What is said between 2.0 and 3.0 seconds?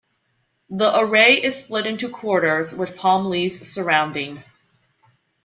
quarters with